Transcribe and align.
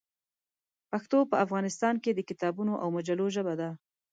پښتو 0.91 1.17
په 1.31 1.35
افغانستان 1.45 1.95
کې 2.03 2.11
د 2.13 2.19
کتابونو 2.29 2.73
او 2.83 2.87
مجلو 2.97 3.25
ژبه 3.35 3.53
ده. 3.61 3.69